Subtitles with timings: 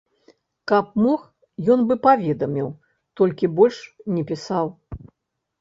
[0.71, 1.19] Каб мог,
[1.75, 2.67] ён бы паведаміў,
[3.21, 3.77] толькі больш
[4.15, 4.65] не пісаў.